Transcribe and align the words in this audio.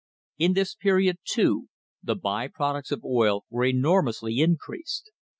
In 0.39 0.53
this 0.53 0.73
period, 0.73 1.19
too, 1.25 1.67
the 2.01 2.15
by 2.15 2.47
products 2.47 2.89
of 2.91 3.05
oil 3.05 3.45
were 3.51 3.65
enormously 3.65 4.39
increased. 4.39 5.11